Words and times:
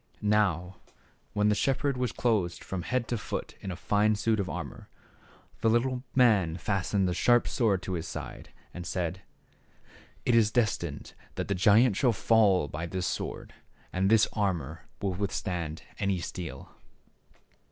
Now, 0.33 0.77
when 1.33 1.49
the 1.49 1.53
shepherd 1.53 1.95
was 1.95 2.11
clothed 2.11 2.63
from 2.63 2.81
head 2.81 3.07
to 3.09 3.19
foot 3.19 3.53
in 3.61 3.69
a 3.69 3.75
fine 3.75 4.15
suit 4.15 4.39
of 4.39 4.49
armor, 4.49 4.89
the 5.59 5.69
little 5.69 6.01
man 6.15 6.57
fastened 6.57 7.07
a 7.07 7.13
sharp 7.13 7.47
sword 7.47 7.87
at 7.87 7.93
his 7.93 8.07
side 8.07 8.49
and 8.73 8.87
said," 8.87 9.21
It 10.25 10.33
is 10.33 10.49
destined 10.49 11.13
that 11.35 11.49
the 11.49 11.53
giant 11.53 11.97
shall 11.97 12.13
fall 12.13 12.67
by 12.67 12.87
this 12.87 13.05
sword, 13.05 13.53
and 13.93 14.09
this 14.09 14.27
armor 14.33 14.87
will 15.03 15.13
withstand 15.13 15.83
any 15.99 16.17
steel." 16.17 16.69